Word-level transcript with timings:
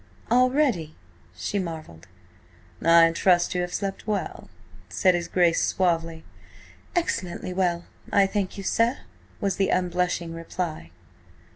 "Already?" 0.31 0.95
she 1.35 1.59
marvelled. 1.59 2.07
"I 2.83 3.11
trust 3.11 3.53
you 3.53 3.61
have 3.61 3.71
slept 3.71 4.07
well," 4.07 4.49
said 4.89 5.13
his 5.13 5.27
Grace 5.27 5.63
suavely. 5.63 6.25
"Excellently 6.95 7.53
well, 7.53 7.85
I 8.11 8.25
thank 8.25 8.57
you, 8.57 8.63
sir," 8.63 8.97
was 9.39 9.57
the 9.57 9.69
unblushing 9.69 10.33
reply. 10.33 10.89